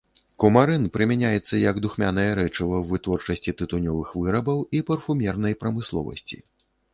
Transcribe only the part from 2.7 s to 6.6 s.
ў вытворчасці тытунёвых вырабаў і ў парфумернай прамысловасці.